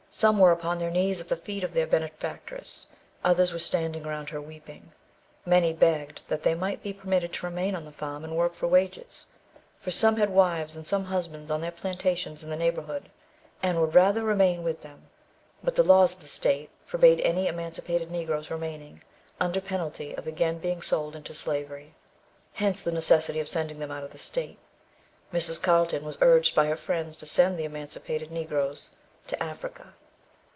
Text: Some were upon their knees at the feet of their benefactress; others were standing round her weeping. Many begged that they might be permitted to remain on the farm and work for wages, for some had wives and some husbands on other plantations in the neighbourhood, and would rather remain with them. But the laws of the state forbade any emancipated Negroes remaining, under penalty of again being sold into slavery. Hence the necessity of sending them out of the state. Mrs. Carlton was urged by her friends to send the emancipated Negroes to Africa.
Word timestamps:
Some 0.13 0.39
were 0.39 0.51
upon 0.51 0.77
their 0.77 0.91
knees 0.91 1.21
at 1.21 1.29
the 1.29 1.37
feet 1.37 1.63
of 1.63 1.73
their 1.73 1.87
benefactress; 1.87 2.87
others 3.23 3.53
were 3.53 3.57
standing 3.59 4.03
round 4.03 4.29
her 4.29 4.41
weeping. 4.41 4.91
Many 5.45 5.71
begged 5.71 6.23
that 6.27 6.43
they 6.43 6.53
might 6.53 6.83
be 6.83 6.91
permitted 6.91 7.31
to 7.31 7.45
remain 7.45 7.75
on 7.77 7.85
the 7.85 7.93
farm 7.93 8.25
and 8.25 8.35
work 8.35 8.53
for 8.53 8.67
wages, 8.67 9.27
for 9.79 9.89
some 9.89 10.17
had 10.17 10.29
wives 10.29 10.75
and 10.75 10.85
some 10.85 11.05
husbands 11.05 11.49
on 11.49 11.63
other 11.63 11.71
plantations 11.71 12.43
in 12.43 12.49
the 12.49 12.57
neighbourhood, 12.57 13.09
and 13.63 13.79
would 13.79 13.95
rather 13.95 14.21
remain 14.21 14.63
with 14.63 14.81
them. 14.81 15.07
But 15.63 15.75
the 15.75 15.83
laws 15.83 16.13
of 16.15 16.21
the 16.21 16.27
state 16.27 16.69
forbade 16.83 17.21
any 17.21 17.47
emancipated 17.47 18.11
Negroes 18.11 18.51
remaining, 18.51 19.01
under 19.39 19.61
penalty 19.61 20.13
of 20.13 20.27
again 20.27 20.57
being 20.57 20.81
sold 20.81 21.15
into 21.15 21.33
slavery. 21.33 21.95
Hence 22.51 22.83
the 22.83 22.91
necessity 22.91 23.39
of 23.39 23.47
sending 23.47 23.79
them 23.79 23.91
out 23.91 24.03
of 24.03 24.11
the 24.11 24.17
state. 24.17 24.57
Mrs. 25.31 25.63
Carlton 25.63 26.03
was 26.03 26.17
urged 26.19 26.53
by 26.53 26.65
her 26.67 26.75
friends 26.75 27.15
to 27.15 27.25
send 27.25 27.57
the 27.57 27.63
emancipated 27.63 28.29
Negroes 28.29 28.89
to 29.27 29.41
Africa. 29.41 29.93